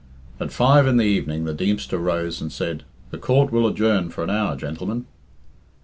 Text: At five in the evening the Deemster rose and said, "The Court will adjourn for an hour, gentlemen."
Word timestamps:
At 0.39 0.51
five 0.51 0.87
in 0.87 0.97
the 0.97 1.03
evening 1.05 1.45
the 1.45 1.53
Deemster 1.53 1.99
rose 1.99 2.41
and 2.41 2.51
said, 2.51 2.85
"The 3.11 3.19
Court 3.19 3.51
will 3.51 3.67
adjourn 3.67 4.09
for 4.09 4.23
an 4.23 4.31
hour, 4.31 4.55
gentlemen." 4.55 5.05